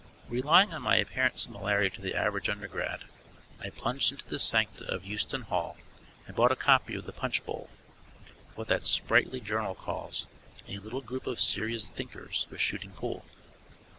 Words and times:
Relying 0.29 0.73
on 0.73 0.81
my 0.81 0.95
apparent 0.95 1.37
similarity 1.39 1.95
to 1.95 2.01
the 2.01 2.15
average 2.15 2.49
undergrad, 2.49 3.03
I 3.59 3.69
plunged 3.69 4.11
into 4.11 4.25
the 4.25 4.39
sancta 4.39 4.83
of 4.91 5.03
Houston 5.03 5.43
Hall 5.43 5.77
and 6.25 6.35
bought 6.35 6.51
a 6.51 6.55
copy 6.55 6.95
of 6.95 7.05
the 7.05 7.11
Punch 7.13 7.45
Bowl. 7.45 7.69
What 8.55 8.67
that 8.69 8.83
sprightly 8.83 9.39
journal 9.41 9.75
calls 9.75 10.25
"A 10.67 10.79
little 10.79 11.01
group 11.01 11.27
of 11.27 11.39
Syria's 11.39 11.87
thinkers" 11.87 12.47
was 12.49 12.59
shooting 12.59 12.93
pool. 12.93 13.25